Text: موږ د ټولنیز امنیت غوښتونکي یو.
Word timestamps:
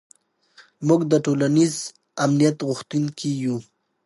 موږ 0.87 1.01
د 1.11 1.13
ټولنیز 1.25 1.73
امنیت 2.25 2.57
غوښتونکي 2.67 3.29
یو. 3.43 3.57